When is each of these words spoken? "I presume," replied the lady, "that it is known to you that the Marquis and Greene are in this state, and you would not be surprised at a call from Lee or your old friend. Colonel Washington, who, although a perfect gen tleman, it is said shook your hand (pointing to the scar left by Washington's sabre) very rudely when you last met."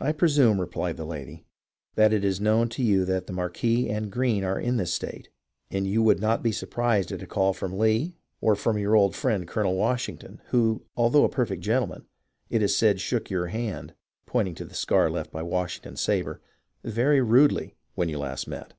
"I 0.00 0.12
presume," 0.12 0.58
replied 0.58 0.96
the 0.96 1.04
lady, 1.04 1.44
"that 1.96 2.14
it 2.14 2.24
is 2.24 2.40
known 2.40 2.70
to 2.70 2.82
you 2.82 3.04
that 3.04 3.26
the 3.26 3.34
Marquis 3.34 3.90
and 3.90 4.10
Greene 4.10 4.42
are 4.42 4.58
in 4.58 4.78
this 4.78 4.94
state, 4.94 5.28
and 5.70 5.86
you 5.86 6.02
would 6.02 6.18
not 6.18 6.42
be 6.42 6.50
surprised 6.50 7.12
at 7.12 7.20
a 7.22 7.26
call 7.26 7.52
from 7.52 7.78
Lee 7.78 8.16
or 8.40 8.56
your 8.78 8.96
old 8.96 9.14
friend. 9.14 9.46
Colonel 9.46 9.74
Washington, 9.76 10.40
who, 10.46 10.86
although 10.96 11.24
a 11.24 11.28
perfect 11.28 11.60
gen 11.60 11.82
tleman, 11.82 12.06
it 12.48 12.62
is 12.62 12.74
said 12.74 13.00
shook 13.02 13.28
your 13.28 13.48
hand 13.48 13.92
(pointing 14.24 14.54
to 14.54 14.64
the 14.64 14.74
scar 14.74 15.10
left 15.10 15.30
by 15.30 15.42
Washington's 15.42 16.00
sabre) 16.00 16.40
very 16.82 17.20
rudely 17.20 17.74
when 17.94 18.08
you 18.08 18.18
last 18.18 18.48
met." 18.48 18.72